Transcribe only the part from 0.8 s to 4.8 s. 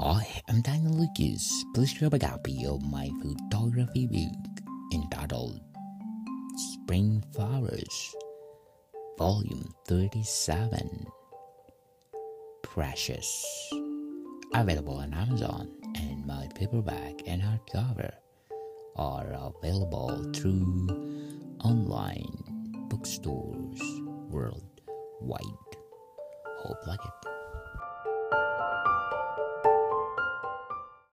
Lucas. Please grab a copy of my photography book